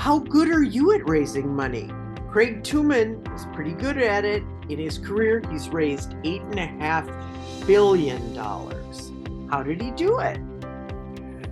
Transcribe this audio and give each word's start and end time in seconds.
How 0.00 0.18
good 0.18 0.48
are 0.48 0.62
you 0.62 0.94
at 0.94 1.06
raising 1.06 1.54
money? 1.54 1.90
Craig 2.30 2.62
Tooman 2.62 3.22
is 3.34 3.44
pretty 3.52 3.72
good 3.72 3.98
at 3.98 4.24
it. 4.24 4.42
In 4.70 4.78
his 4.78 4.96
career, 4.96 5.42
he's 5.50 5.68
raised 5.68 6.12
$8.5 6.22 7.66
billion. 7.66 8.34
How 9.50 9.62
did 9.62 9.82
he 9.82 9.90
do 9.90 10.20
it? 10.20 10.40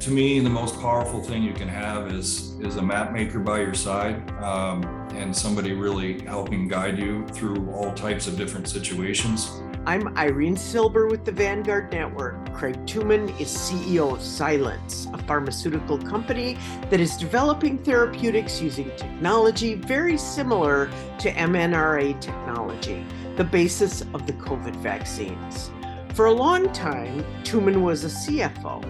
To 0.01 0.11
me, 0.11 0.41
the 0.41 0.49
most 0.49 0.81
powerful 0.81 1.23
thing 1.23 1.43
you 1.43 1.53
can 1.53 1.69
have 1.69 2.11
is, 2.11 2.59
is 2.61 2.77
a 2.77 2.83
map 2.83 3.13
maker 3.13 3.39
by 3.39 3.59
your 3.59 3.75
side 3.75 4.31
um, 4.43 4.83
and 5.13 5.37
somebody 5.37 5.75
really 5.75 6.23
helping 6.23 6.69
guide 6.69 6.99
you 6.99 7.29
through 7.29 7.71
all 7.71 7.93
types 7.93 8.27
of 8.27 8.39
different 8.39 8.67
situations. 8.67 9.61
I'm 9.89 10.15
Irene 10.19 10.55
Silber 10.55 11.07
with 11.07 11.25
the 11.25 11.33
Vanguard 11.33 11.91
Network. 11.91 12.53
Craig 12.53 12.75
Tooman 12.85 13.31
is 13.41 13.49
CEO 13.49 14.13
of 14.13 14.21
Silence, 14.21 15.07
a 15.15 15.19
pharmaceutical 15.23 15.97
company 15.97 16.59
that 16.91 17.01
is 17.01 17.17
developing 17.17 17.79
therapeutics 17.79 18.61
using 18.61 18.91
technology 18.99 19.77
very 19.77 20.19
similar 20.19 20.91
to 21.21 21.33
mRNA 21.33 22.21
technology, 22.21 23.03
the 23.37 23.45
basis 23.45 24.03
of 24.13 24.27
the 24.27 24.35
COVID 24.35 24.77
vaccines. 24.77 25.71
For 26.13 26.27
a 26.27 26.33
long 26.33 26.71
time, 26.75 27.25
Tooman 27.43 27.81
was 27.81 28.05
a 28.05 28.09
CFO, 28.09 28.83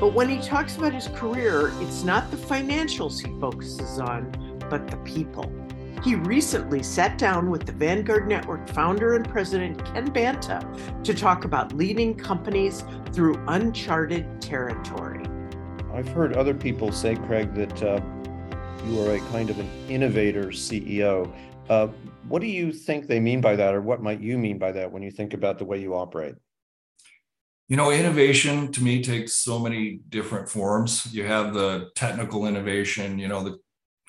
but 0.00 0.14
when 0.14 0.30
he 0.30 0.40
talks 0.40 0.78
about 0.78 0.94
his 0.94 1.08
career, 1.08 1.74
it's 1.82 2.04
not 2.04 2.30
the 2.30 2.38
financials 2.38 3.22
he 3.22 3.38
focuses 3.38 4.00
on, 4.00 4.32
but 4.70 4.88
the 4.88 4.96
people. 4.98 5.57
He 6.02 6.14
recently 6.14 6.82
sat 6.82 7.18
down 7.18 7.50
with 7.50 7.66
the 7.66 7.72
Vanguard 7.72 8.28
Network 8.28 8.68
founder 8.68 9.16
and 9.16 9.28
president 9.28 9.84
Ken 9.84 10.04
Banta 10.12 10.64
to 11.02 11.12
talk 11.12 11.44
about 11.44 11.72
leading 11.72 12.14
companies 12.14 12.84
through 13.12 13.42
uncharted 13.48 14.40
territory. 14.40 15.24
I've 15.92 16.08
heard 16.08 16.36
other 16.36 16.54
people 16.54 16.92
say, 16.92 17.16
Craig, 17.16 17.52
that 17.54 17.82
uh, 17.82 18.00
you 18.86 19.00
are 19.02 19.16
a 19.16 19.20
kind 19.32 19.50
of 19.50 19.58
an 19.58 19.68
innovator 19.88 20.44
CEO. 20.44 21.32
Uh, 21.68 21.88
what 22.28 22.42
do 22.42 22.46
you 22.46 22.72
think 22.72 23.08
they 23.08 23.18
mean 23.18 23.40
by 23.40 23.56
that, 23.56 23.74
or 23.74 23.80
what 23.80 24.00
might 24.00 24.20
you 24.20 24.38
mean 24.38 24.58
by 24.58 24.70
that 24.70 24.92
when 24.92 25.02
you 25.02 25.10
think 25.10 25.34
about 25.34 25.58
the 25.58 25.64
way 25.64 25.80
you 25.80 25.94
operate? 25.94 26.36
You 27.66 27.76
know, 27.76 27.90
innovation 27.90 28.70
to 28.72 28.82
me 28.82 29.02
takes 29.02 29.34
so 29.34 29.58
many 29.58 30.00
different 30.08 30.48
forms. 30.48 31.12
You 31.12 31.24
have 31.24 31.54
the 31.54 31.90
technical 31.96 32.46
innovation, 32.46 33.18
you 33.18 33.26
know, 33.26 33.42
the 33.42 33.58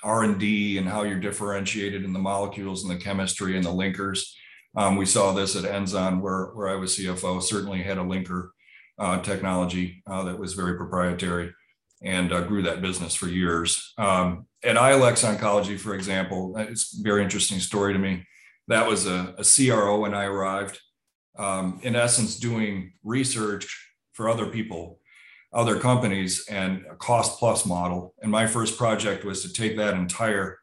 R&D 0.03 0.77
and 0.77 0.87
how 0.87 1.03
you're 1.03 1.19
differentiated 1.19 2.03
in 2.03 2.13
the 2.13 2.19
molecules 2.19 2.83
and 2.83 2.91
the 2.91 3.03
chemistry 3.03 3.55
and 3.55 3.65
the 3.65 3.69
linkers. 3.69 4.31
Um, 4.75 4.95
we 4.95 5.05
saw 5.05 5.33
this 5.33 5.55
at 5.55 5.63
Enzon 5.63 6.21
where, 6.21 6.47
where 6.47 6.69
I 6.69 6.75
was 6.75 6.97
CFO, 6.97 7.41
certainly 7.41 7.81
had 7.81 7.97
a 7.97 8.01
linker 8.01 8.49
uh, 8.97 9.21
technology 9.21 10.03
uh, 10.07 10.23
that 10.23 10.37
was 10.37 10.53
very 10.53 10.77
proprietary 10.77 11.53
and 12.01 12.31
uh, 12.31 12.41
grew 12.41 12.61
that 12.63 12.81
business 12.81 13.15
for 13.15 13.27
years. 13.27 13.93
Um, 13.97 14.45
at 14.63 14.75
ILEX 14.75 15.25
Oncology, 15.25 15.79
for 15.79 15.95
example, 15.95 16.55
it's 16.57 16.97
a 16.97 17.03
very 17.03 17.23
interesting 17.23 17.59
story 17.59 17.93
to 17.93 17.99
me. 17.99 18.25
That 18.67 18.87
was 18.87 19.07
a, 19.07 19.35
a 19.37 19.43
CRO 19.43 20.01
when 20.01 20.13
I 20.13 20.25
arrived, 20.25 20.79
um, 21.37 21.79
in 21.83 21.95
essence, 21.95 22.37
doing 22.37 22.93
research 23.03 23.89
for 24.13 24.29
other 24.29 24.47
people 24.47 24.99
other 25.51 25.79
companies 25.79 26.45
and 26.47 26.85
a 26.89 26.95
cost 26.95 27.39
plus 27.39 27.65
model. 27.65 28.13
And 28.21 28.31
my 28.31 28.45
first 28.45 28.77
project 28.77 29.25
was 29.25 29.41
to 29.43 29.51
take 29.51 29.77
that 29.77 29.95
entire 29.95 30.59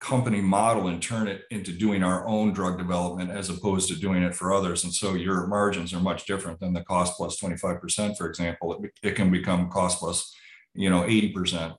company 0.00 0.40
model 0.40 0.88
and 0.88 1.02
turn 1.02 1.26
it 1.26 1.42
into 1.50 1.72
doing 1.72 2.02
our 2.02 2.26
own 2.26 2.52
drug 2.52 2.76
development 2.76 3.30
as 3.30 3.48
opposed 3.48 3.88
to 3.88 3.96
doing 3.96 4.22
it 4.22 4.34
for 4.34 4.52
others. 4.52 4.84
And 4.84 4.92
so 4.92 5.14
your 5.14 5.46
margins 5.46 5.94
are 5.94 6.00
much 6.00 6.26
different 6.26 6.60
than 6.60 6.72
the 6.72 6.84
cost 6.84 7.16
plus 7.16 7.40
25%, 7.40 8.16
for 8.16 8.28
example. 8.28 8.84
It, 8.84 8.90
it 9.02 9.14
can 9.16 9.30
become 9.30 9.70
cost 9.70 10.00
plus, 10.00 10.34
you 10.74 10.90
know, 10.90 11.02
80%. 11.02 11.76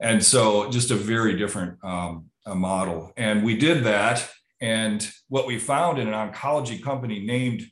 And 0.00 0.22
so 0.22 0.70
just 0.70 0.90
a 0.90 0.94
very 0.94 1.36
different 1.36 1.82
um, 1.82 2.26
a 2.44 2.54
model. 2.54 3.12
And 3.16 3.44
we 3.44 3.56
did 3.56 3.84
that. 3.84 4.28
And 4.60 5.06
what 5.28 5.46
we 5.46 5.58
found 5.58 5.98
in 5.98 6.08
an 6.08 6.14
oncology 6.14 6.82
company 6.82 7.20
named 7.20 7.62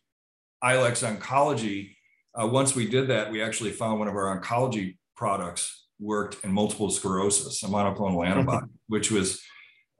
ILEX 0.62 1.18
Oncology 1.18 1.93
uh, 2.40 2.46
once 2.46 2.74
we 2.74 2.88
did 2.88 3.08
that, 3.08 3.30
we 3.30 3.42
actually 3.42 3.70
found 3.70 3.98
one 3.98 4.08
of 4.08 4.16
our 4.16 4.40
oncology 4.40 4.96
products 5.16 5.86
worked 6.00 6.44
in 6.44 6.52
multiple 6.52 6.90
sclerosis, 6.90 7.62
a 7.62 7.66
monoclonal 7.66 8.26
antibody, 8.26 8.66
which 8.88 9.10
was 9.10 9.40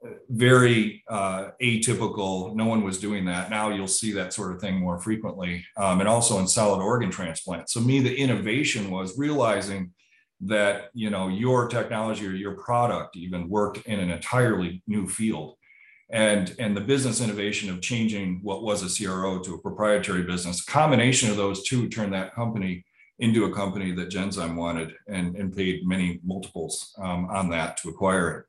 uh, 0.05 0.09
very 0.29 1.03
uh, 1.09 1.49
atypical. 1.61 2.53
No 2.53 2.65
one 2.65 2.83
was 2.83 2.99
doing 2.99 3.25
that. 3.25 3.49
Now 3.49 3.69
you'll 3.69 3.87
see 3.87 4.11
that 4.13 4.33
sort 4.33 4.53
of 4.53 4.59
thing 4.59 4.75
more 4.75 4.99
frequently, 4.99 5.65
um, 5.77 6.01
and 6.01 6.09
also 6.09 6.39
in 6.39 6.47
solid 6.47 6.81
organ 6.81 7.09
transplant. 7.09 7.69
So 7.69 7.79
me, 7.79 8.01
the 8.01 8.15
innovation 8.15 8.91
was 8.91 9.17
realizing 9.17 9.93
that 10.41 10.89
you 10.93 11.09
know 11.09 11.29
your 11.29 11.69
technology 11.69 12.27
or 12.27 12.31
your 12.31 12.55
product 12.57 13.15
even 13.15 13.49
worked 13.49 13.85
in 13.85 13.99
an 14.01 14.11
entirely 14.11 14.83
new 14.85 15.07
field 15.07 15.55
and 16.09 16.55
and 16.59 16.77
the 16.77 16.81
business 16.81 17.21
innovation 17.21 17.69
of 17.69 17.81
changing 17.81 18.39
what 18.43 18.63
was 18.63 18.83
a 18.83 19.03
CRO 19.03 19.39
to 19.39 19.55
a 19.55 19.59
proprietary 19.59 20.23
business. 20.23 20.61
A 20.61 20.71
combination 20.71 21.29
of 21.29 21.37
those 21.37 21.63
two 21.63 21.89
turned 21.89 22.13
that 22.13 22.35
company 22.35 22.85
into 23.19 23.45
a 23.45 23.53
company 23.53 23.91
that 23.93 24.09
Genzyme 24.09 24.55
wanted 24.55 24.93
and, 25.07 25.35
and 25.35 25.55
paid 25.55 25.87
many 25.87 26.19
multiples 26.23 26.93
um, 26.97 27.25
on 27.29 27.49
that 27.49 27.77
to 27.77 27.89
acquire 27.89 28.39
it. 28.39 28.45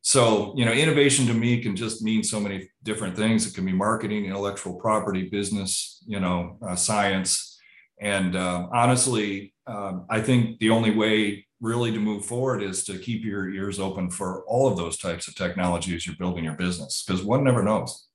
So, 0.00 0.54
you 0.56 0.64
know, 0.64 0.72
innovation 0.72 1.26
to 1.26 1.34
me 1.34 1.60
can 1.62 1.76
just 1.76 2.02
mean 2.02 2.22
so 2.22 2.40
many 2.40 2.68
different 2.82 3.16
things. 3.16 3.46
It 3.46 3.54
can 3.54 3.64
be 3.64 3.72
marketing, 3.72 4.24
intellectual 4.24 4.74
property, 4.74 5.28
business, 5.28 6.02
you 6.06 6.20
know, 6.20 6.56
uh, 6.66 6.76
science. 6.76 7.60
And 8.00 8.36
uh, 8.36 8.68
honestly, 8.72 9.54
um, 9.66 10.06
I 10.08 10.20
think 10.20 10.58
the 10.58 10.70
only 10.70 10.92
way 10.92 11.46
really 11.60 11.90
to 11.92 11.98
move 11.98 12.24
forward 12.24 12.62
is 12.62 12.84
to 12.84 12.98
keep 12.98 13.24
your 13.24 13.50
ears 13.50 13.80
open 13.80 14.10
for 14.10 14.44
all 14.46 14.68
of 14.68 14.76
those 14.76 14.96
types 14.96 15.26
of 15.28 15.34
technologies 15.34 16.06
you're 16.06 16.16
building 16.16 16.44
your 16.44 16.54
business 16.54 17.02
because 17.06 17.22
one 17.22 17.42
never 17.42 17.62
knows. 17.62 18.08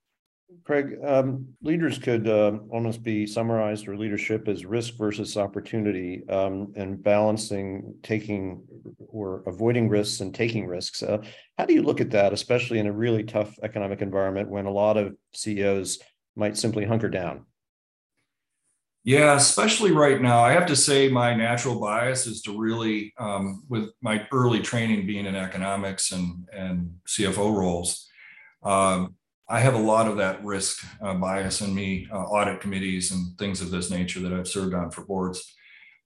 Craig, 0.63 0.97
um, 1.03 1.47
leaders 1.61 1.97
could 1.97 2.27
uh, 2.27 2.57
almost 2.69 3.03
be 3.03 3.25
summarized 3.25 3.87
or 3.87 3.97
leadership 3.97 4.47
as 4.47 4.65
risk 4.65 4.93
versus 4.97 5.35
opportunity 5.35 6.23
um, 6.29 6.71
and 6.75 7.01
balancing 7.03 7.95
taking 8.03 8.63
or 9.07 9.43
avoiding 9.47 9.89
risks 9.89 10.21
and 10.21 10.33
taking 10.33 10.67
risks. 10.67 11.03
Uh, 11.03 11.17
how 11.57 11.65
do 11.65 11.73
you 11.73 11.81
look 11.81 11.99
at 11.99 12.11
that, 12.11 12.33
especially 12.33 12.79
in 12.79 12.87
a 12.87 12.91
really 12.91 13.23
tough 13.23 13.57
economic 13.63 14.01
environment 14.01 14.49
when 14.49 14.65
a 14.65 14.71
lot 14.71 14.95
of 14.95 15.15
CEOs 15.33 15.99
might 16.35 16.55
simply 16.55 16.85
hunker 16.85 17.09
down? 17.09 17.45
Yeah, 19.05 19.35
especially 19.35 19.91
right 19.91 20.21
now. 20.21 20.39
I 20.39 20.53
have 20.53 20.65
to 20.67 20.77
say, 20.77 21.09
my 21.09 21.35
natural 21.35 21.77
bias 21.77 22.25
is 22.25 22.41
to 22.43 22.57
really, 22.57 23.13
um, 23.17 23.63
with 23.67 23.89
my 24.01 24.25
early 24.31 24.61
training 24.61 25.05
being 25.05 25.25
in 25.25 25.35
economics 25.35 26.13
and, 26.13 26.47
and 26.53 26.95
CFO 27.07 27.53
roles, 27.53 28.07
um, 28.63 29.15
I 29.49 29.59
have 29.59 29.73
a 29.73 29.79
lot 29.79 30.07
of 30.07 30.17
that 30.17 30.43
risk 30.45 30.85
uh, 31.01 31.15
bias 31.15 31.59
in 31.59 31.75
me, 31.75 32.07
uh, 32.13 32.17
audit 32.17 32.61
committees 32.61 33.11
and 33.11 33.37
things 33.37 33.61
of 33.61 33.71
this 33.71 33.91
nature 33.91 34.21
that 34.21 34.31
I've 34.31 34.47
served 34.47 34.73
on 34.73 34.89
for 34.89 35.05
boards. 35.05 35.53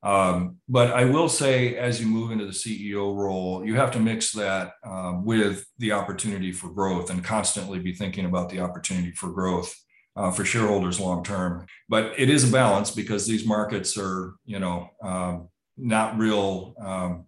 Um, 0.02 0.58
but 0.68 0.91
I 0.91 1.06
will 1.06 1.29
say, 1.29 1.75
as 1.75 2.02
you 2.02 2.08
move 2.08 2.31
into 2.31 2.46
the 2.46 2.52
CEO 2.52 3.16
role, 3.16 3.64
you 3.64 3.75
have 3.75 3.91
to 3.91 4.00
mix 4.00 4.31
that 4.31 4.72
um, 4.84 5.24
with 5.24 5.66
the 5.78 5.91
opportunity 5.91 6.52
for 6.52 6.69
growth 6.69 7.12
and 7.12 7.24
constantly 7.24 7.78
be 7.78 7.94
thinking 7.94 8.25
about 8.25 8.50
the 8.50 8.59
opportunity 8.59 9.12
for 9.12 9.31
growth 9.31 9.75
uh, 10.17 10.31
for 10.31 10.44
shareholders 10.44 11.00
long 11.00 11.23
term. 11.23 11.66
But 11.88 12.13
it 12.17 12.29
is 12.29 12.50
a 12.50 12.51
balance 12.51 12.91
because 12.91 13.25
these 13.25 13.45
markets 13.45 13.97
are, 13.97 14.33
you 14.45 14.59
know, 14.59 14.89
um, 15.01 15.50
not 15.78 16.17
real 16.17 16.73
um, 16.81 17.25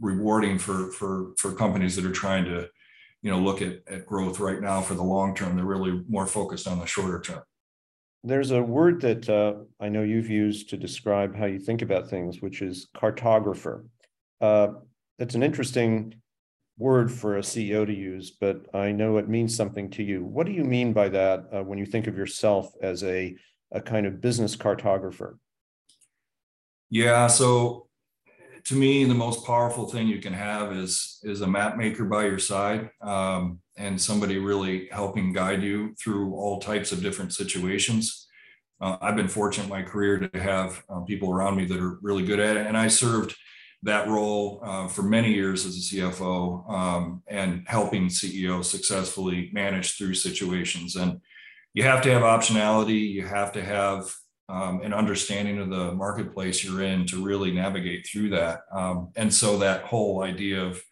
rewarding 0.00 0.58
for 0.58 0.90
for 0.90 1.32
for 1.38 1.52
companies 1.52 1.94
that 1.96 2.04
are 2.04 2.12
trying 2.12 2.44
to, 2.46 2.68
you 3.22 3.30
know, 3.30 3.38
look 3.38 3.62
at, 3.62 3.80
at 3.86 4.04
growth 4.04 4.40
right 4.40 4.60
now 4.60 4.80
for 4.80 4.94
the 4.94 5.02
long 5.02 5.34
term. 5.34 5.56
They're 5.56 5.64
really 5.64 6.02
more 6.08 6.26
focused 6.26 6.66
on 6.66 6.80
the 6.80 6.86
shorter 6.86 7.20
term. 7.20 7.42
There's 8.24 8.50
a 8.50 8.62
word 8.62 9.00
that 9.02 9.28
uh, 9.28 9.54
I 9.78 9.88
know 9.88 10.02
you've 10.02 10.30
used 10.30 10.70
to 10.70 10.76
describe 10.76 11.36
how 11.36 11.44
you 11.44 11.60
think 11.60 11.82
about 11.82 12.08
things, 12.08 12.42
which 12.42 12.62
is 12.62 12.88
cartographer. 12.96 13.84
Uh, 14.40 14.68
it's 15.18 15.36
an 15.36 15.42
interesting 15.42 16.14
word 16.76 17.10
for 17.12 17.36
a 17.36 17.40
CEO 17.40 17.86
to 17.86 17.94
use, 17.94 18.30
but 18.30 18.66
I 18.74 18.92
know 18.92 19.18
it 19.18 19.28
means 19.28 19.56
something 19.56 19.90
to 19.90 20.02
you. 20.02 20.24
What 20.24 20.46
do 20.46 20.52
you 20.52 20.64
mean 20.64 20.92
by 20.92 21.08
that 21.10 21.46
uh, 21.52 21.62
when 21.62 21.78
you 21.78 21.86
think 21.86 22.06
of 22.06 22.16
yourself 22.16 22.72
as 22.82 23.04
a, 23.04 23.36
a 23.72 23.80
kind 23.80 24.06
of 24.06 24.20
business 24.20 24.56
cartographer? 24.56 25.38
Yeah, 26.90 27.26
so 27.28 27.88
to 28.64 28.74
me, 28.74 29.04
the 29.04 29.14
most 29.14 29.44
powerful 29.44 29.88
thing 29.88 30.08
you 30.08 30.20
can 30.20 30.32
have 30.32 30.72
is 30.72 31.20
is 31.22 31.42
a 31.42 31.46
map 31.46 31.76
maker 31.76 32.04
by 32.04 32.24
your 32.24 32.38
side 32.38 32.90
um, 33.02 33.60
and 33.76 34.00
somebody 34.00 34.38
really 34.38 34.88
helping 34.90 35.32
guide 35.32 35.62
you 35.62 35.94
through 36.02 36.34
all 36.34 36.60
types 36.60 36.90
of 36.90 37.02
different 37.02 37.32
situations. 37.32 38.26
Uh, 38.80 38.96
I've 39.00 39.16
been 39.16 39.28
fortunate 39.28 39.64
in 39.64 39.70
my 39.70 39.82
career 39.82 40.18
to 40.18 40.40
have 40.40 40.82
uh, 40.88 41.00
people 41.00 41.30
around 41.30 41.56
me 41.56 41.64
that 41.66 41.78
are 41.78 41.98
really 42.02 42.24
good 42.24 42.40
at 42.40 42.56
it, 42.56 42.66
and 42.66 42.76
I 42.76 42.88
served 42.88 43.36
that 43.84 44.08
role 44.08 44.60
uh, 44.64 44.88
for 44.88 45.02
many 45.02 45.32
years 45.32 45.64
as 45.64 45.76
a 45.76 45.96
CFO 45.96 46.70
um, 46.70 47.22
and 47.28 47.64
helping 47.66 48.10
CEOs 48.10 48.70
successfully 48.70 49.50
manage 49.52 49.96
through 49.96 50.14
situations. 50.14 50.96
And 50.96 51.20
you 51.72 51.84
have 51.84 52.02
to 52.02 52.10
have 52.10 52.22
optionality, 52.22 53.10
you 53.10 53.26
have 53.26 53.52
to 53.52 53.64
have 53.64 54.12
um, 54.48 54.82
an 54.82 54.92
understanding 54.92 55.58
of 55.58 55.70
the 55.70 55.92
marketplace 55.92 56.64
you're 56.64 56.82
in 56.82 57.06
to 57.06 57.24
really 57.24 57.52
navigate 57.52 58.06
through 58.06 58.30
that. 58.30 58.60
Um, 58.72 59.10
and 59.16 59.32
so 59.32 59.58
that 59.58 59.84
whole 59.84 60.22
idea 60.22 60.62
of 60.62 60.82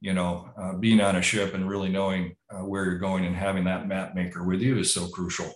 you 0.00 0.12
know, 0.12 0.50
uh, 0.60 0.74
being 0.74 1.00
on 1.00 1.16
a 1.16 1.22
ship 1.22 1.54
and 1.54 1.68
really 1.68 1.88
knowing 1.88 2.36
uh, 2.50 2.64
where 2.64 2.84
you're 2.84 2.98
going 2.98 3.24
and 3.24 3.34
having 3.34 3.64
that 3.64 3.88
map 3.88 4.14
maker 4.14 4.44
with 4.44 4.60
you 4.60 4.78
is 4.78 4.92
so 4.92 5.08
crucial. 5.08 5.52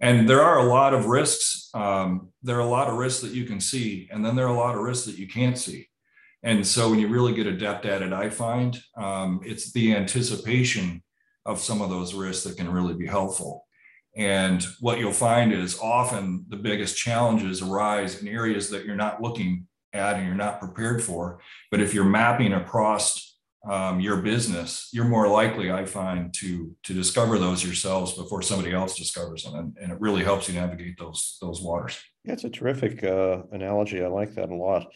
And 0.00 0.28
there 0.28 0.42
are 0.42 0.58
a 0.58 0.68
lot 0.68 0.94
of 0.94 1.06
risks. 1.06 1.70
Um, 1.74 2.30
there 2.42 2.56
are 2.56 2.60
a 2.60 2.64
lot 2.64 2.88
of 2.88 2.96
risks 2.96 3.20
that 3.22 3.32
you 3.32 3.44
can 3.44 3.60
see, 3.60 4.08
and 4.10 4.24
then 4.24 4.34
there 4.34 4.46
are 4.46 4.54
a 4.54 4.58
lot 4.58 4.74
of 4.74 4.80
risks 4.80 5.06
that 5.06 5.18
you 5.18 5.28
can't 5.28 5.58
see. 5.58 5.88
And 6.42 6.66
so 6.66 6.90
when 6.90 6.98
you 6.98 7.08
really 7.08 7.34
get 7.34 7.46
adept 7.46 7.86
at 7.86 8.02
it, 8.02 8.12
I 8.12 8.28
find 8.30 8.78
um, 8.96 9.40
it's 9.44 9.72
the 9.72 9.94
anticipation 9.94 11.02
of 11.46 11.60
some 11.60 11.80
of 11.80 11.90
those 11.90 12.14
risks 12.14 12.44
that 12.44 12.56
can 12.56 12.70
really 12.70 12.94
be 12.94 13.06
helpful. 13.06 13.66
And 14.16 14.62
what 14.80 14.98
you'll 14.98 15.12
find 15.12 15.52
is 15.52 15.78
often 15.78 16.44
the 16.48 16.56
biggest 16.56 16.96
challenges 16.96 17.62
arise 17.62 18.20
in 18.20 18.28
areas 18.28 18.70
that 18.70 18.84
you're 18.84 18.96
not 18.96 19.22
looking 19.22 19.66
at 19.92 20.16
and 20.16 20.26
you're 20.26 20.34
not 20.34 20.60
prepared 20.60 21.02
for. 21.02 21.40
But 21.70 21.80
if 21.80 21.94
you're 21.94 22.04
mapping 22.04 22.52
across 22.52 23.36
um, 23.68 24.00
your 24.00 24.16
business, 24.16 24.88
you're 24.92 25.04
more 25.04 25.28
likely, 25.28 25.70
I 25.70 25.84
find, 25.84 26.34
to 26.34 26.74
to 26.82 26.94
discover 26.94 27.38
those 27.38 27.64
yourselves 27.64 28.12
before 28.12 28.42
somebody 28.42 28.72
else 28.72 28.96
discovers 28.96 29.44
them, 29.44 29.54
and, 29.54 29.76
and 29.80 29.92
it 29.92 30.00
really 30.00 30.24
helps 30.24 30.48
you 30.48 30.54
navigate 30.54 30.98
those 30.98 31.38
those 31.40 31.62
waters. 31.62 31.96
Yeah, 32.24 32.32
it's 32.32 32.44
a 32.44 32.50
terrific 32.50 33.04
uh, 33.04 33.42
analogy. 33.52 34.02
I 34.02 34.08
like 34.08 34.34
that 34.34 34.50
a 34.50 34.54
lot. 34.54 34.86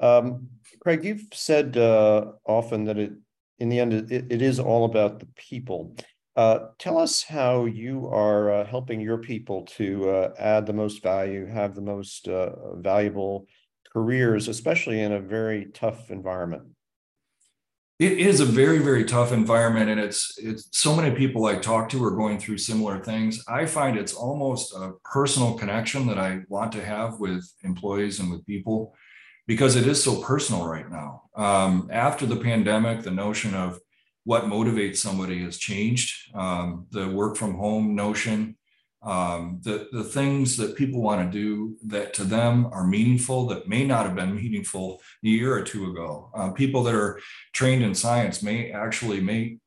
Um, 0.00 0.48
Craig, 0.80 1.04
you've 1.04 1.26
said 1.32 1.76
uh, 1.76 2.32
often 2.46 2.84
that 2.84 2.98
it, 2.98 3.12
in 3.58 3.68
the 3.68 3.80
end, 3.80 3.92
it, 3.92 4.26
it 4.30 4.42
is 4.42 4.58
all 4.60 4.84
about 4.84 5.20
the 5.20 5.28
people. 5.36 5.96
Uh, 6.36 6.68
tell 6.78 6.98
us 6.98 7.22
how 7.22 7.64
you 7.64 8.06
are 8.08 8.52
uh, 8.52 8.66
helping 8.66 9.00
your 9.00 9.18
people 9.18 9.64
to 9.64 10.10
uh, 10.10 10.34
add 10.38 10.66
the 10.66 10.72
most 10.72 11.02
value, 11.02 11.46
have 11.46 11.74
the 11.74 11.80
most 11.80 12.28
uh, 12.28 12.74
valuable 12.74 13.46
careers, 13.90 14.46
especially 14.46 15.00
in 15.00 15.12
a 15.12 15.20
very 15.20 15.66
tough 15.72 16.10
environment. 16.10 16.64
It 17.98 18.18
is 18.18 18.40
a 18.40 18.44
very, 18.44 18.78
very 18.80 19.06
tough 19.06 19.32
environment, 19.32 19.88
and 19.88 19.98
it's 19.98 20.36
it's 20.36 20.68
so 20.72 20.94
many 20.94 21.16
people 21.16 21.46
I 21.46 21.56
talk 21.56 21.88
to 21.88 22.04
are 22.04 22.10
going 22.10 22.38
through 22.38 22.58
similar 22.58 23.02
things. 23.02 23.42
I 23.48 23.64
find 23.64 23.96
it's 23.96 24.12
almost 24.12 24.74
a 24.74 24.92
personal 25.02 25.54
connection 25.54 26.06
that 26.08 26.18
I 26.18 26.40
want 26.48 26.72
to 26.72 26.84
have 26.84 27.18
with 27.18 27.50
employees 27.62 28.20
and 28.20 28.30
with 28.30 28.44
people 28.44 28.94
because 29.46 29.76
it 29.76 29.86
is 29.86 30.02
so 30.02 30.20
personal 30.22 30.66
right 30.66 30.90
now. 30.90 31.22
Um, 31.34 31.88
after 31.92 32.26
the 32.26 32.36
pandemic, 32.36 33.02
the 33.02 33.10
notion 33.10 33.54
of 33.54 33.80
what 34.24 34.44
motivates 34.44 34.96
somebody 34.96 35.42
has 35.44 35.56
changed. 35.56 36.34
Um, 36.34 36.86
the 36.90 37.08
work 37.08 37.36
from 37.36 37.54
home 37.54 37.94
notion, 37.94 38.56
um, 39.02 39.60
the, 39.62 39.88
the 39.92 40.02
things 40.02 40.56
that 40.56 40.74
people 40.74 41.00
want 41.00 41.30
to 41.30 41.38
do 41.38 41.76
that 41.86 42.12
to 42.14 42.24
them 42.24 42.66
are 42.72 42.84
meaningful 42.84 43.46
that 43.46 43.68
may 43.68 43.84
not 43.84 44.04
have 44.04 44.16
been 44.16 44.34
meaningful 44.34 45.00
a 45.24 45.28
year 45.28 45.54
or 45.54 45.62
two 45.62 45.92
ago. 45.92 46.30
Uh, 46.34 46.50
people 46.50 46.82
that 46.82 46.94
are 46.94 47.20
trained 47.52 47.84
in 47.84 47.94
science 47.94 48.42
may 48.42 48.72
actually 48.72 49.20
may 49.20 49.58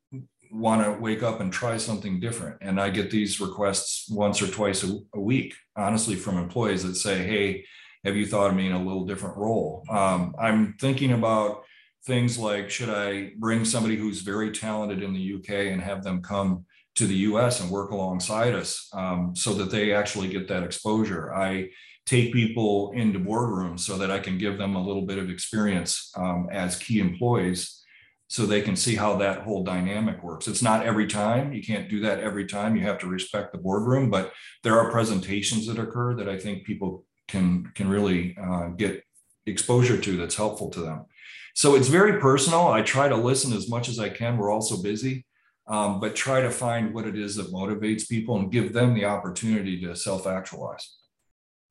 want 0.51 0.83
to 0.83 0.91
wake 0.99 1.23
up 1.23 1.39
and 1.39 1.53
try 1.53 1.77
something 1.77 2.19
different. 2.19 2.57
And 2.59 2.81
I 2.81 2.89
get 2.89 3.11
these 3.11 3.39
requests 3.39 4.09
once 4.09 4.41
or 4.41 4.47
twice 4.47 4.83
a, 4.83 4.97
a 5.13 5.21
week, 5.21 5.55
honestly, 5.77 6.15
from 6.15 6.37
employees 6.37 6.83
that 6.83 6.95
say, 6.95 7.23
"Hey, 7.23 7.65
have 8.03 8.15
you 8.15 8.25
thought 8.25 8.51
of 8.51 8.55
me 8.55 8.67
in 8.67 8.73
a 8.73 8.83
little 8.83 9.05
different 9.05 9.37
role?" 9.37 9.83
Um, 9.89 10.35
I'm 10.39 10.75
thinking 10.79 11.11
about 11.11 11.63
things 12.05 12.37
like 12.37 12.69
should 12.69 12.89
I 12.89 13.31
bring 13.37 13.65
somebody 13.65 13.95
who's 13.95 14.21
very 14.21 14.51
talented 14.51 15.03
in 15.03 15.13
the 15.13 15.35
UK 15.35 15.71
and 15.71 15.81
have 15.81 16.03
them 16.03 16.21
come 16.21 16.65
to 16.95 17.07
the 17.07 17.15
US 17.15 17.61
and 17.61 17.69
work 17.69 17.91
alongside 17.91 18.53
us 18.53 18.89
um, 18.93 19.35
so 19.35 19.53
that 19.53 19.71
they 19.71 19.93
actually 19.93 20.27
get 20.27 20.47
that 20.47 20.63
exposure. 20.63 21.33
I 21.33 21.69
take 22.05 22.33
people 22.33 22.91
into 22.93 23.19
boardrooms 23.19 23.81
so 23.81 23.97
that 23.99 24.11
I 24.11 24.19
can 24.19 24.37
give 24.37 24.57
them 24.57 24.75
a 24.75 24.83
little 24.83 25.03
bit 25.03 25.19
of 25.19 25.29
experience 25.29 26.11
um, 26.17 26.49
as 26.51 26.77
key 26.77 26.99
employees 26.99 27.83
so 28.27 28.45
they 28.45 28.61
can 28.61 28.75
see 28.75 28.95
how 28.95 29.15
that 29.17 29.41
whole 29.41 29.63
dynamic 29.63 30.23
works. 30.23 30.47
It's 30.47 30.61
not 30.61 30.85
every 30.85 31.07
time. 31.07 31.53
You 31.53 31.63
can't 31.63 31.89
do 31.89 31.99
that 32.01 32.19
every 32.19 32.45
time. 32.45 32.75
You 32.75 32.83
have 32.83 32.99
to 32.99 33.07
respect 33.07 33.51
the 33.51 33.59
boardroom, 33.59 34.09
but 34.09 34.33
there 34.63 34.77
are 34.79 34.91
presentations 34.91 35.67
that 35.67 35.79
occur 35.79 36.15
that 36.15 36.29
I 36.29 36.37
think 36.37 36.65
people 36.65 37.05
can 37.29 37.71
can 37.75 37.87
really 37.87 38.35
uh, 38.41 38.67
get 38.69 39.03
exposure 39.45 39.99
to 39.99 40.17
that's 40.17 40.35
helpful 40.35 40.69
to 40.71 40.81
them. 40.81 41.05
So 41.55 41.75
it's 41.75 41.87
very 41.87 42.19
personal. 42.19 42.67
I 42.67 42.81
try 42.81 43.07
to 43.07 43.15
listen 43.15 43.53
as 43.53 43.69
much 43.69 43.89
as 43.89 43.99
I 43.99 44.09
can. 44.09 44.37
We're 44.37 44.51
all 44.51 44.61
so 44.61 44.81
busy, 44.81 45.25
um, 45.67 45.99
but 45.99 46.15
try 46.15 46.41
to 46.41 46.51
find 46.51 46.93
what 46.93 47.07
it 47.07 47.17
is 47.17 47.35
that 47.35 47.51
motivates 47.51 48.07
people 48.07 48.37
and 48.37 48.51
give 48.51 48.73
them 48.73 48.93
the 48.93 49.05
opportunity 49.05 49.81
to 49.81 49.95
self 49.95 50.27
actualize. 50.27 50.97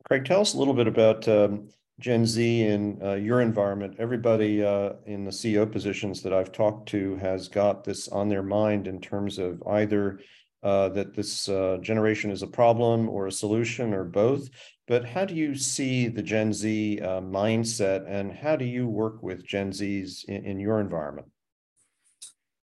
Craig, 0.04 0.24
tell 0.24 0.40
us 0.40 0.54
a 0.54 0.58
little 0.58 0.74
bit 0.74 0.86
about 0.86 1.28
um, 1.28 1.68
Gen 2.00 2.24
Z 2.24 2.62
and 2.62 3.02
uh, 3.02 3.14
your 3.14 3.40
environment. 3.40 3.96
Everybody 3.98 4.64
uh, 4.64 4.92
in 5.06 5.24
the 5.24 5.30
CEO 5.30 5.70
positions 5.70 6.22
that 6.22 6.32
I've 6.32 6.52
talked 6.52 6.88
to 6.90 7.16
has 7.16 7.48
got 7.48 7.84
this 7.84 8.08
on 8.08 8.28
their 8.28 8.42
mind 8.42 8.86
in 8.86 9.00
terms 9.00 9.38
of 9.38 9.62
either 9.66 10.20
uh, 10.68 10.88
that 10.90 11.14
this 11.14 11.48
uh, 11.48 11.78
generation 11.80 12.30
is 12.30 12.42
a 12.42 12.46
problem 12.60 13.08
or 13.08 13.26
a 13.26 13.32
solution 13.32 13.94
or 13.94 14.04
both. 14.04 14.50
But 14.86 15.04
how 15.04 15.24
do 15.24 15.34
you 15.34 15.54
see 15.54 16.08
the 16.08 16.22
Gen 16.22 16.52
Z 16.52 17.00
uh, 17.00 17.20
mindset 17.20 18.00
and 18.06 18.32
how 18.32 18.54
do 18.56 18.66
you 18.66 18.86
work 18.86 19.22
with 19.22 19.46
Gen 19.46 19.70
Zs 19.70 20.24
in, 20.26 20.44
in 20.44 20.60
your 20.60 20.80
environment? 20.80 21.28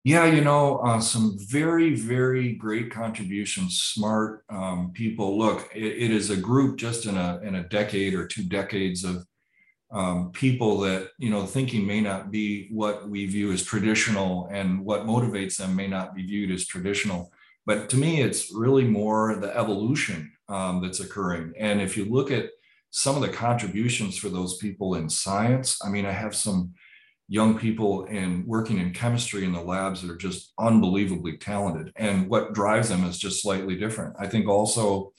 Yeah, 0.03 0.27
you 0.27 0.43
know, 0.43 0.79
uh, 0.79 1.01
some 1.01 1.39
very, 1.39 1.95
very 1.95 2.53
great 2.53 2.91
contributions, 2.91 3.81
smart 3.81 4.45
um, 4.51 4.91
people. 4.93 5.39
Look, 5.39 5.71
it, 5.75 5.93
it 6.05 6.11
is 6.11 6.31
a 6.31 6.37
group 6.37 6.77
just 6.77 7.07
in 7.07 7.17
a 7.17 7.41
in 7.43 7.55
a 7.55 7.69
decade 7.69 8.13
or 8.13 8.27
two 8.27 8.45
decades 8.61 9.05
of 9.05 9.25
um, 9.91 10.31
people 10.33 10.81
that 10.81 11.09
you 11.19 11.31
know 11.31 11.47
thinking 11.47 11.87
may 11.87 12.01
not 12.01 12.31
be 12.31 12.69
what 12.71 13.09
we 13.09 13.25
view 13.25 13.51
as 13.53 13.63
traditional, 13.63 14.49
and 14.53 14.85
what 14.85 15.07
motivates 15.07 15.57
them 15.57 15.75
may 15.75 15.89
not 15.89 16.15
be 16.15 16.23
viewed 16.27 16.51
as 16.51 16.67
traditional. 16.67 17.33
But 17.67 17.89
to 17.91 17.97
me, 17.97 18.21
it's 18.21 18.53
really 18.55 18.85
more 18.85 19.37
the 19.37 19.57
evolution 19.57 20.33
um, 20.49 20.83
that's 20.83 21.01
occurring. 21.01 21.55
And 21.59 21.81
if 21.81 21.97
you 21.97 22.05
look 22.05 22.31
at 22.31 22.51
some 22.91 23.17
of 23.17 23.23
the 23.23 23.29
contributions 23.29 24.17
for 24.17 24.29
those 24.29 24.59
people 24.59 24.95
in 24.95 25.09
science, 25.09 25.79
I 25.85 25.89
mean, 25.89 26.07
I 26.07 26.13
have 26.13 26.35
some 26.35 26.75
young 27.29 27.59
people 27.59 28.05
in 28.05 28.45
working 28.47 28.79
in 28.79 28.93
chemistry 28.93 29.45
in 29.45 29.53
the 29.53 29.61
labs 29.61 30.03
that 30.03 30.11
are 30.11 30.17
just 30.17 30.53
unbelievably 30.59 31.39
talented. 31.39 31.91
And 31.97 32.29
what 32.29 32.53
drives 32.53 32.91
them 32.91 33.05
is 33.05 33.19
just 33.19 33.43
slightly 33.43 33.77
different. 33.77 34.15
I 34.19 34.27
think 34.27 34.47
also, 34.47 35.13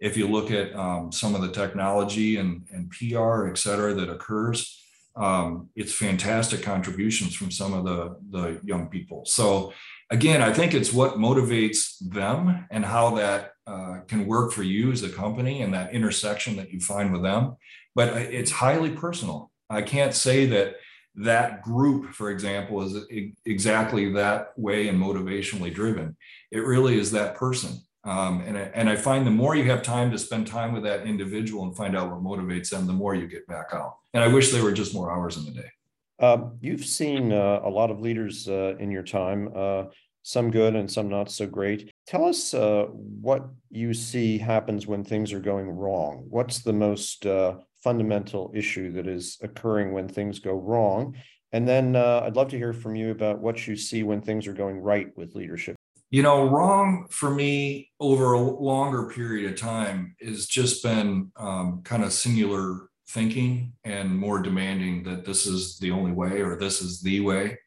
if 0.00 0.16
you 0.16 0.28
look 0.28 0.50
at 0.50 0.74
um, 0.74 1.12
some 1.12 1.34
of 1.34 1.42
the 1.42 1.52
technology 1.52 2.38
and, 2.38 2.66
and 2.72 2.90
PR, 2.90 3.48
et 3.48 3.58
cetera, 3.58 3.92
that 3.94 4.08
occurs, 4.08 4.82
um, 5.14 5.68
it's 5.76 5.92
fantastic 5.92 6.62
contributions 6.62 7.34
from 7.34 7.50
some 7.50 7.74
of 7.74 7.84
the, 7.84 8.16
the 8.30 8.60
young 8.64 8.88
people. 8.88 9.24
So 9.26 9.72
again, 10.12 10.42
I 10.42 10.52
think 10.52 10.74
it's 10.74 10.92
what 10.92 11.16
motivates 11.16 11.96
them 12.00 12.66
and 12.70 12.84
how 12.84 13.16
that 13.16 13.52
uh, 13.66 14.00
can 14.06 14.26
work 14.26 14.52
for 14.52 14.62
you 14.62 14.92
as 14.92 15.02
a 15.02 15.08
company 15.08 15.62
and 15.62 15.72
that 15.72 15.94
intersection 15.94 16.56
that 16.56 16.70
you 16.70 16.80
find 16.80 17.12
with 17.12 17.22
them. 17.22 17.56
But 17.94 18.08
it's 18.16 18.50
highly 18.50 18.90
personal. 18.90 19.50
I 19.70 19.82
can't 19.82 20.14
say 20.14 20.46
that 20.46 20.76
that 21.14 21.62
group, 21.62 22.12
for 22.12 22.30
example, 22.30 22.82
is 22.82 23.04
exactly 23.44 24.12
that 24.12 24.52
way 24.56 24.88
and 24.88 25.00
motivationally 25.00 25.72
driven. 25.72 26.16
It 26.50 26.60
really 26.60 26.98
is 26.98 27.10
that 27.12 27.34
person. 27.34 27.80
Um, 28.04 28.42
and, 28.46 28.58
I, 28.58 28.62
and 28.74 28.90
I 28.90 28.96
find 28.96 29.26
the 29.26 29.30
more 29.30 29.54
you 29.54 29.70
have 29.70 29.82
time 29.82 30.10
to 30.10 30.18
spend 30.18 30.46
time 30.46 30.72
with 30.72 30.82
that 30.82 31.06
individual 31.06 31.64
and 31.64 31.76
find 31.76 31.96
out 31.96 32.10
what 32.10 32.22
motivates 32.22 32.70
them, 32.70 32.86
the 32.86 32.92
more 32.92 33.14
you 33.14 33.28
get 33.28 33.46
back 33.46 33.68
out. 33.72 33.96
And 34.12 34.22
I 34.22 34.28
wish 34.28 34.50
there 34.50 34.62
were 34.62 34.72
just 34.72 34.94
more 34.94 35.10
hours 35.10 35.36
in 35.36 35.44
the 35.44 35.52
day. 35.52 35.70
Um, 36.18 36.58
you've 36.60 36.84
seen 36.84 37.32
uh, 37.32 37.60
a 37.64 37.70
lot 37.70 37.90
of 37.90 38.00
leaders 38.00 38.48
uh, 38.48 38.76
in 38.78 38.90
your 38.90 39.02
time, 39.02 39.50
uh, 39.54 39.84
some 40.22 40.50
good 40.50 40.76
and 40.76 40.90
some 40.90 41.08
not 41.08 41.30
so 41.30 41.46
great. 41.46 41.90
Tell 42.06 42.24
us 42.24 42.54
uh, 42.54 42.84
what 42.90 43.48
you 43.70 43.92
see 43.92 44.38
happens 44.38 44.86
when 44.86 45.02
things 45.02 45.32
are 45.32 45.40
going 45.40 45.68
wrong. 45.68 46.26
What's 46.28 46.60
the 46.60 46.72
most 46.72 47.26
uh, 47.26 47.56
fundamental 47.82 48.52
issue 48.54 48.92
that 48.92 49.08
is 49.08 49.38
occurring 49.42 49.92
when 49.92 50.08
things 50.08 50.38
go 50.38 50.52
wrong? 50.52 51.16
And 51.52 51.68
then 51.68 51.96
uh, 51.96 52.22
I'd 52.24 52.36
love 52.36 52.48
to 52.48 52.56
hear 52.56 52.72
from 52.72 52.94
you 52.94 53.10
about 53.10 53.40
what 53.40 53.66
you 53.66 53.76
see 53.76 54.02
when 54.04 54.22
things 54.22 54.46
are 54.46 54.54
going 54.54 54.78
right 54.78 55.08
with 55.16 55.34
leadership. 55.34 55.76
You 56.10 56.22
know, 56.22 56.44
wrong 56.44 57.06
for 57.10 57.30
me 57.30 57.90
over 57.98 58.34
a 58.34 58.40
longer 58.40 59.08
period 59.08 59.50
of 59.50 59.58
time 59.58 60.14
has 60.20 60.46
just 60.46 60.82
been 60.82 61.32
um, 61.36 61.80
kind 61.84 62.04
of 62.04 62.12
singular 62.12 62.88
thinking 63.12 63.72
and 63.84 64.16
more 64.16 64.40
demanding 64.40 65.02
that 65.04 65.24
this 65.24 65.46
is 65.46 65.78
the 65.78 65.90
only 65.90 66.12
way 66.12 66.40
or 66.40 66.56
this 66.56 66.80
is 66.80 67.00
the 67.02 67.20
way. 67.20 67.58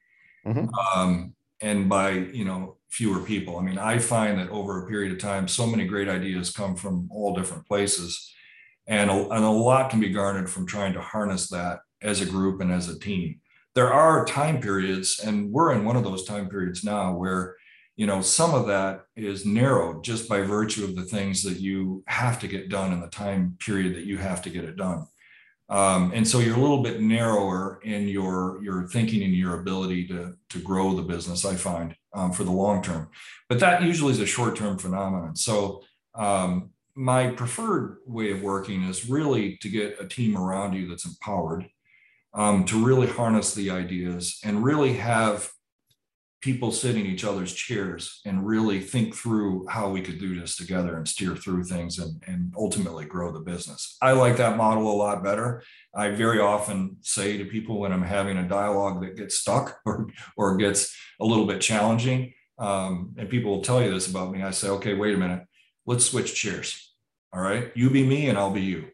Mm-hmm. 0.45 0.67
Um, 0.97 1.35
and 1.61 1.87
by, 1.87 2.11
you 2.11 2.45
know, 2.45 2.77
fewer 2.89 3.19
people. 3.19 3.57
I 3.57 3.61
mean, 3.61 3.77
I 3.77 3.99
find 3.99 4.39
that 4.39 4.49
over 4.49 4.83
a 4.83 4.87
period 4.87 5.11
of 5.11 5.19
time, 5.19 5.47
so 5.47 5.67
many 5.67 5.85
great 5.85 6.09
ideas 6.09 6.51
come 6.51 6.75
from 6.75 7.09
all 7.11 7.35
different 7.35 7.67
places. 7.67 8.33
And 8.87 9.09
a, 9.09 9.13
and 9.13 9.43
a 9.43 9.49
lot 9.49 9.89
can 9.89 9.99
be 9.99 10.09
garnered 10.09 10.49
from 10.49 10.65
trying 10.65 10.93
to 10.93 11.01
harness 11.01 11.49
that 11.49 11.79
as 12.01 12.21
a 12.21 12.25
group 12.25 12.61
and 12.61 12.71
as 12.71 12.89
a 12.89 12.99
team. 12.99 13.39
There 13.73 13.91
are 13.91 14.25
time 14.25 14.61
periods, 14.61 15.19
and 15.19 15.51
we're 15.51 15.73
in 15.73 15.83
one 15.83 15.95
of 15.95 16.03
those 16.03 16.23
time 16.23 16.49
periods 16.49 16.83
now 16.83 17.13
where 17.13 17.55
you 17.97 18.07
know 18.07 18.21
some 18.21 18.53
of 18.53 18.67
that 18.67 19.01
is 19.17 19.45
narrowed 19.45 20.03
just 20.03 20.29
by 20.29 20.41
virtue 20.41 20.85
of 20.85 20.95
the 20.95 21.03
things 21.03 21.43
that 21.43 21.59
you 21.59 22.03
have 22.07 22.39
to 22.39 22.47
get 22.47 22.69
done 22.69 22.93
in 22.93 23.01
the 23.01 23.07
time 23.07 23.57
period 23.59 23.95
that 23.95 24.05
you 24.05 24.17
have 24.17 24.41
to 24.43 24.49
get 24.49 24.63
it 24.63 24.77
done 24.77 25.07
Um, 25.67 26.11
and 26.13 26.27
so 26.27 26.39
you're 26.39 26.57
a 26.57 26.61
little 26.61 26.83
bit 26.83 27.01
narrower 27.01 27.79
in 27.83 28.07
your 28.07 28.63
your 28.63 28.87
thinking 28.87 29.23
and 29.23 29.33
your 29.33 29.59
ability 29.59 30.07
to 30.07 30.35
to 30.49 30.59
grow 30.59 30.95
the 30.95 31.01
business. 31.01 31.43
I 31.43 31.55
find 31.55 31.95
um, 32.13 32.31
for 32.31 32.43
the 32.43 32.51
long 32.51 32.83
term, 32.83 33.09
but 33.49 33.59
that 33.59 33.81
usually 33.81 34.11
is 34.11 34.19
a 34.19 34.27
short 34.27 34.55
term 34.55 34.77
phenomenon. 34.77 35.35
So 35.35 35.83
um, 36.13 36.69
my 36.95 37.27
preferred 37.27 37.97
way 38.05 38.31
of 38.31 38.41
working 38.41 38.83
is 38.83 39.09
really 39.09 39.57
to 39.57 39.69
get 39.69 39.99
a 39.99 40.07
team 40.07 40.37
around 40.37 40.73
you 40.73 40.87
that's 40.87 41.05
empowered 41.05 41.67
um, 42.33 42.63
to 42.65 42.85
really 42.85 43.07
harness 43.07 43.53
the 43.53 43.71
ideas 43.71 44.39
and 44.43 44.63
really 44.63 44.93
have 44.93 45.49
people 46.45 46.71
sit 46.71 46.95
in 46.95 47.07
each 47.07 47.25
other's 47.25 47.51
chairs 47.51 48.21
and 48.23 48.45
really 48.45 48.79
think 48.79 49.15
through 49.15 49.65
how 49.67 49.89
we 49.89 49.99
could 49.99 50.19
do 50.19 50.39
this 50.39 50.55
together 50.55 50.95
and 50.95 51.07
steer 51.07 51.35
through 51.35 51.63
things 51.63 51.97
and, 51.97 52.21
and 52.27 52.53
ultimately 52.55 53.03
grow 53.03 53.31
the 53.31 53.39
business. 53.39 53.97
I 53.99 54.11
like 54.11 54.37
that 54.37 54.55
model 54.55 54.91
a 54.91 54.93
lot 54.93 55.23
better. 55.23 55.63
I 55.95 56.11
very 56.11 56.39
often 56.39 56.97
say 57.01 57.35
to 57.39 57.45
people 57.45 57.79
when 57.79 57.91
I'm 57.91 58.03
having 58.03 58.37
a 58.37 58.47
dialogue 58.47 59.01
that 59.01 59.17
gets 59.17 59.37
stuck 59.37 59.79
or, 59.87 60.07
or 60.37 60.55
gets 60.57 60.95
a 61.19 61.25
little 61.25 61.47
bit 61.47 61.61
challenging, 61.61 62.35
um, 62.59 63.15
and 63.17 63.27
people 63.27 63.49
will 63.49 63.63
tell 63.63 63.81
you 63.81 63.91
this 63.91 64.07
about 64.07 64.31
me, 64.31 64.43
I 64.43 64.51
say, 64.51 64.69
okay, 64.69 64.93
wait 64.93 65.15
a 65.15 65.17
minute, 65.17 65.47
let's 65.87 66.05
switch 66.05 66.35
chairs. 66.35 66.93
All 67.33 67.41
right, 67.41 67.71
you 67.73 67.89
be 67.89 68.05
me 68.05 68.29
and 68.29 68.37
I'll 68.37 68.51
be 68.51 68.61
you. 68.61 68.89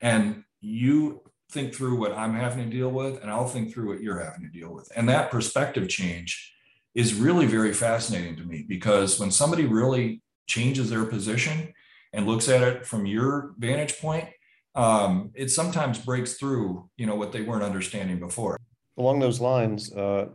And 0.00 0.42
you 0.60 1.22
think 1.52 1.72
through 1.72 2.00
what 2.00 2.18
I'm 2.18 2.34
having 2.34 2.64
to 2.64 2.76
deal 2.76 2.90
with, 2.90 3.22
and 3.22 3.30
I'll 3.30 3.46
think 3.46 3.72
through 3.72 3.90
what 3.92 4.02
you're 4.02 4.18
having 4.18 4.42
to 4.42 4.48
deal 4.48 4.74
with. 4.74 4.90
And 4.96 5.08
that 5.08 5.30
perspective 5.30 5.88
change 5.88 6.52
is 6.94 7.14
really 7.14 7.46
very 7.46 7.72
fascinating 7.72 8.36
to 8.36 8.44
me 8.44 8.64
because 8.68 9.20
when 9.20 9.30
somebody 9.30 9.66
really 9.66 10.22
changes 10.46 10.90
their 10.90 11.04
position 11.04 11.72
and 12.12 12.26
looks 12.26 12.48
at 12.48 12.62
it 12.62 12.86
from 12.86 13.06
your 13.06 13.54
vantage 13.58 13.98
point, 14.00 14.28
um, 14.74 15.30
it 15.34 15.50
sometimes 15.50 15.98
breaks 15.98 16.34
through, 16.34 16.88
you 16.96 17.06
know, 17.06 17.14
what 17.14 17.32
they 17.32 17.42
weren't 17.42 17.62
understanding 17.62 18.18
before. 18.18 18.56
Along 18.98 19.18
those 19.18 19.40
lines, 19.40 19.92
uh, 19.92 20.26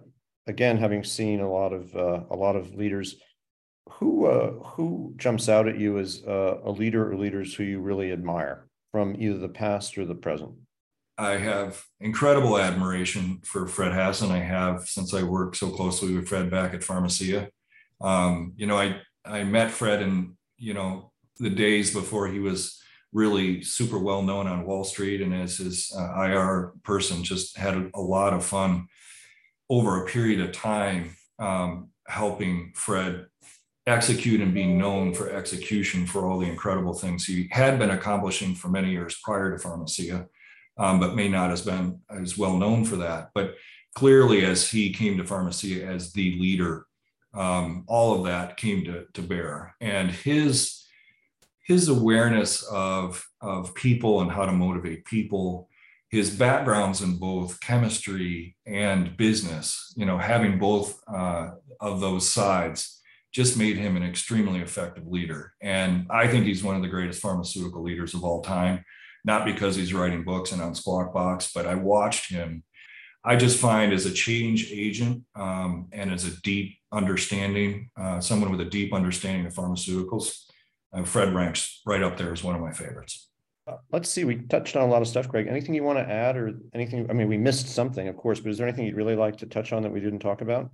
again, 0.47 0.77
having 0.77 1.03
seen 1.03 1.39
a 1.39 1.51
lot 1.51 1.74
of 1.74 1.95
uh, 1.95 2.21
a 2.29 2.35
lot 2.35 2.55
of 2.55 2.74
leaders, 2.74 3.15
who 3.89 4.25
uh, 4.25 4.51
who 4.51 5.13
jumps 5.17 5.47
out 5.50 5.67
at 5.67 5.77
you 5.77 6.00
as 6.00 6.24
uh, 6.27 6.59
a 6.63 6.71
leader 6.71 7.12
or 7.12 7.15
leaders 7.15 7.53
who 7.53 7.63
you 7.63 7.79
really 7.79 8.12
admire 8.12 8.67
from 8.91 9.15
either 9.19 9.38
the 9.38 9.50
past 9.50 9.97
or 9.97 10.05
the 10.05 10.15
present? 10.15 10.53
I 11.17 11.38
have 11.38 11.81
incredible 12.01 12.57
admiration 12.57 13.39
for 13.43 13.67
Fred 13.67 13.93
Hassan. 13.93 14.31
I 14.31 14.39
have 14.39 14.81
since 14.88 15.13
I 15.13 15.24
worked 15.24 15.55
so 15.55 15.69
closely 15.69 16.13
with 16.13 16.27
Fred 16.27 16.51
back 16.51 16.74
at 16.74 16.84
Pharmacia. 16.84 17.50
Um, 18.01 18.53
you 18.57 18.67
know, 18.67 18.77
I 18.77 19.00
I 19.24 19.43
met 19.43 19.72
Fred 19.72 20.01
in 20.01 20.36
you 20.57 20.74
know 20.74 21.12
the 21.39 21.50
days 21.50 21.93
before 21.93 22.27
he 22.27 22.39
was 22.39 22.81
really 23.13 23.63
super 23.63 23.98
well 23.98 24.22
known 24.22 24.45
on 24.45 24.65
Wall 24.65 24.84
Street, 24.84 25.22
and 25.22 25.34
as 25.34 25.57
his 25.57 25.93
uh, 25.98 26.22
IR 26.22 26.74
person, 26.84 27.24
just 27.24 27.57
had 27.57 27.91
a, 27.93 28.01
lot 28.01 28.34
of 28.34 28.43
fun 28.43 28.88
over 29.69 30.03
a 30.03 30.07
period 30.07 30.41
of 30.41 30.51
time 30.51 31.15
um, 31.39 31.89
helping 32.07 32.74
Fred 32.75 33.27
execute 33.88 34.41
and 34.41 34.53
being 34.53 34.77
known 34.77 35.13
for 35.13 35.29
execution 35.29 36.05
for 36.05 36.25
all 36.25 36.39
the 36.39 36.50
incredible 36.50 36.93
things 36.93 37.24
he 37.24 37.48
had 37.51 37.79
been 37.79 37.91
accomplishing 37.91 38.53
for 38.55 38.67
many 38.67 38.89
years 38.89 39.17
prior 39.24 39.51
to 39.51 39.62
Pharmacia 39.62 40.27
um, 40.77 41.00
but 41.00 41.15
may 41.15 41.29
not 41.29 41.50
have 41.50 41.65
been 41.65 42.00
as 42.10 42.38
well 42.38 42.58
known 42.58 42.86
for 42.86 42.98
that. 42.98 43.29
But 43.34 43.55
clearly, 43.96 44.46
as 44.46 44.70
he 44.70 44.94
came 44.94 45.17
to 45.17 45.24
Pharmacia 45.24 45.86
as 45.86 46.13
the 46.13 46.39
leader, 46.39 46.86
um, 47.34 47.84
all 47.88 48.15
of 48.15 48.25
that 48.25 48.58
came 48.58 48.84
to, 48.86 49.05
to 49.13 49.22
bear. 49.22 49.75
And 49.82 50.12
his 50.12 50.86
his 51.65 51.88
awareness 51.88 52.62
of, 52.72 53.27
of 53.41 53.74
people 53.74 54.22
and 54.22 54.32
how 54.32 54.46
to 54.46 54.51
motivate 54.51 55.03
people, 55.03 55.67
his 56.10 56.29
backgrounds 56.29 57.01
in 57.01 57.17
both 57.17 57.60
chemistry 57.60 58.55
and 58.67 59.17
business, 59.17 59.91
you 59.98 60.05
know, 60.05 60.20
having 60.20 60.60
both 60.60 61.01
uh, 61.08 61.50
of 61.82 62.00
those 62.01 62.29
sides 62.29 63.01
just 63.34 63.58
made 63.58 63.77
him 63.77 63.98
an 63.98 64.03
extremely 64.03 64.62
effective 64.62 65.08
leader. 65.08 65.53
And 65.60 66.05
I 66.12 66.27
think 66.27 66.46
he's 66.46 66.63
one 66.63 66.75
of 66.75 66.84
the 66.84 66.88
greatest 66.88 67.20
pharmaceutical 67.20 67.82
leaders 67.82 68.13
of 68.13 68.24
all 68.24 68.44
time 68.44 68.86
not 69.25 69.44
because 69.44 69.75
he's 69.75 69.94
writing 69.94 70.24
books 70.24 70.51
and 70.51 70.62
on 70.62 70.75
Squawk 70.75 71.13
Box, 71.13 71.51
but 71.53 71.65
I 71.65 71.75
watched 71.75 72.29
him. 72.29 72.63
I 73.24 73.36
just 73.36 73.60
find 73.60 73.91
as 73.91 74.05
a 74.05 74.12
change 74.12 74.72
agent 74.72 75.24
um, 75.36 75.89
and 75.91 76.13
as 76.13 76.25
a 76.25 76.41
deep 76.41 76.77
understanding, 76.91 77.89
uh, 78.00 78.20
someone 78.20 78.51
with 78.51 78.62
a 78.62 78.70
deep 78.70 78.94
understanding 78.94 79.48
of 79.48 79.53
pharmaceuticals, 79.53 80.44
uh, 80.94 81.03
Fred 81.03 81.34
ranks 81.34 81.82
right 81.88 82.03
up 82.03 82.17
there 82.17 82.32
as 82.32 82.44
one 82.44 82.53
of 82.53 82.62
my 82.62 82.72
favorites. 82.72 83.27
Uh, 83.67 83.77
let's 83.91 84.10
see, 84.10 84.25
we 84.25 84.36
touched 84.36 84.75
on 84.75 84.84
a 84.84 84.91
lot 84.91 85.01
of 85.01 85.08
stuff, 85.08 85.27
Greg. 85.27 85.48
Anything 85.48 85.74
you 85.74 85.84
want 85.84 85.98
to 85.98 86.08
add 86.08 86.38
or 86.38 86.53
anything? 86.75 87.10
I 87.10 87.13
mean, 87.13 87.27
we 87.27 87.38
missed 87.38 87.67
something, 87.67 88.08
of 88.08 88.15
course, 88.15 88.39
but 88.39 88.51
is 88.51 88.60
there 88.60 88.67
anything 88.67 88.86
you'd 88.86 88.96
really 88.96 89.15
like 89.15 89.38
to 89.38 89.48
touch 89.48 89.74
on 89.74 89.82
that 89.82 89.91
we 89.91 90.00
didn't 90.00 90.20
talk 90.20 90.41
about? 90.41 90.70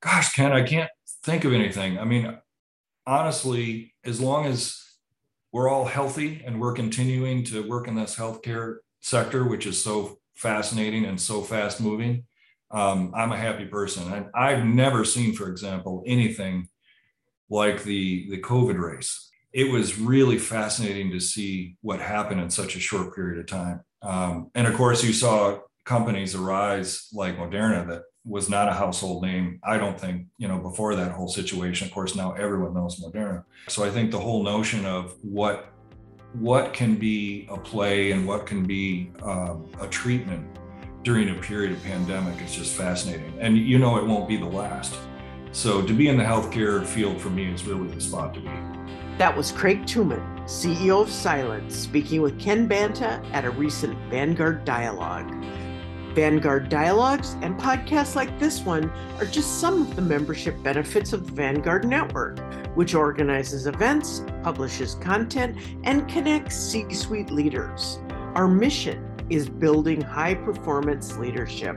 Gosh, 0.00 0.32
Ken, 0.32 0.52
I 0.52 0.62
can't 0.62 0.90
think 1.22 1.44
of 1.44 1.52
anything. 1.52 1.98
I 1.98 2.04
mean, 2.04 2.34
honestly, 3.06 3.92
as 4.04 4.22
long 4.22 4.46
as 4.46 4.82
we're 5.52 5.68
all 5.68 5.84
healthy 5.84 6.42
and 6.44 6.60
we're 6.60 6.72
continuing 6.72 7.44
to 7.44 7.68
work 7.68 7.88
in 7.88 7.94
this 7.94 8.16
healthcare 8.16 8.76
sector, 9.00 9.44
which 9.44 9.66
is 9.66 9.82
so 9.82 10.18
fascinating 10.34 11.04
and 11.04 11.20
so 11.20 11.42
fast 11.42 11.80
moving. 11.80 12.24
Um, 12.70 13.12
I'm 13.14 13.32
a 13.32 13.36
happy 13.36 13.64
person. 13.64 14.12
And 14.12 14.26
I've 14.34 14.64
never 14.64 15.04
seen, 15.04 15.34
for 15.34 15.48
example, 15.48 16.02
anything 16.06 16.68
like 17.48 17.82
the, 17.82 18.28
the 18.30 18.40
COVID 18.40 18.78
race. 18.78 19.30
It 19.52 19.72
was 19.72 19.98
really 19.98 20.38
fascinating 20.38 21.10
to 21.12 21.20
see 21.20 21.76
what 21.80 22.00
happened 22.00 22.40
in 22.40 22.50
such 22.50 22.76
a 22.76 22.80
short 22.80 23.14
period 23.14 23.40
of 23.40 23.46
time. 23.46 23.80
Um, 24.02 24.50
and 24.54 24.66
of 24.66 24.74
course, 24.74 25.02
you 25.02 25.14
saw 25.14 25.60
companies 25.84 26.34
arise 26.34 27.08
like 27.14 27.38
Moderna 27.38 27.88
that 27.88 28.02
was 28.28 28.50
not 28.50 28.68
a 28.68 28.72
household 28.72 29.22
name. 29.22 29.58
I 29.64 29.78
don't 29.78 29.98
think, 29.98 30.26
you 30.36 30.46
know, 30.48 30.58
before 30.58 30.94
that 30.94 31.12
whole 31.12 31.28
situation. 31.28 31.88
Of 31.88 31.94
course, 31.94 32.14
now 32.14 32.32
everyone 32.32 32.74
knows 32.74 33.00
Moderna. 33.00 33.44
So 33.68 33.84
I 33.84 33.90
think 33.90 34.10
the 34.10 34.18
whole 34.18 34.42
notion 34.42 34.84
of 34.84 35.14
what 35.22 35.72
what 36.34 36.74
can 36.74 36.94
be 36.96 37.48
a 37.50 37.56
play 37.56 38.10
and 38.10 38.28
what 38.28 38.44
can 38.44 38.62
be 38.66 39.10
um, 39.22 39.66
a 39.80 39.86
treatment 39.86 40.46
during 41.02 41.30
a 41.30 41.34
period 41.40 41.72
of 41.72 41.82
pandemic 41.82 42.40
is 42.42 42.54
just 42.54 42.76
fascinating. 42.76 43.32
And 43.40 43.56
you 43.56 43.78
know, 43.78 43.96
it 43.96 44.04
won't 44.04 44.28
be 44.28 44.36
the 44.36 44.44
last. 44.44 44.94
So 45.52 45.80
to 45.80 45.92
be 45.94 46.08
in 46.08 46.18
the 46.18 46.24
healthcare 46.24 46.84
field 46.84 47.18
for 47.18 47.30
me 47.30 47.50
is 47.50 47.64
really 47.64 47.88
the 47.88 48.00
spot 48.00 48.34
to 48.34 48.40
be. 48.40 48.50
That 49.16 49.34
was 49.34 49.50
Craig 49.50 49.82
Tooman, 49.82 50.40
CEO 50.44 51.00
of 51.02 51.10
Silence, 51.10 51.74
speaking 51.74 52.20
with 52.20 52.38
Ken 52.38 52.66
Banta 52.66 53.22
at 53.32 53.46
a 53.46 53.50
recent 53.50 53.98
Vanguard 54.10 54.64
Dialogue. 54.64 55.32
Vanguard 56.14 56.68
Dialogues 56.68 57.36
and 57.42 57.58
podcasts 57.58 58.14
like 58.14 58.38
this 58.38 58.60
one 58.60 58.90
are 59.18 59.26
just 59.26 59.60
some 59.60 59.82
of 59.82 59.96
the 59.96 60.02
membership 60.02 60.54
benefits 60.62 61.12
of 61.12 61.26
the 61.26 61.32
Vanguard 61.32 61.84
Network, 61.86 62.38
which 62.76 62.94
organizes 62.94 63.66
events, 63.66 64.22
publishes 64.42 64.94
content, 64.96 65.56
and 65.84 66.08
connects 66.08 66.56
C 66.56 66.92
suite 66.92 67.30
leaders. 67.30 67.98
Our 68.34 68.48
mission 68.48 69.04
is 69.30 69.48
building 69.48 70.00
high 70.00 70.34
performance 70.34 71.16
leadership. 71.18 71.76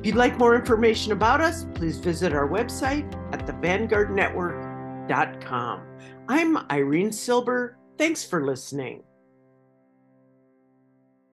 If 0.00 0.06
you'd 0.06 0.16
like 0.16 0.38
more 0.38 0.54
information 0.54 1.12
about 1.12 1.40
us, 1.40 1.66
please 1.74 1.98
visit 1.98 2.32
our 2.32 2.48
website 2.48 3.12
at 3.32 3.46
thevanguardnetwork.com. 3.46 5.80
I'm 6.28 6.70
Irene 6.70 7.12
Silber. 7.12 7.78
Thanks 7.96 8.24
for 8.24 8.44
listening. 8.44 9.04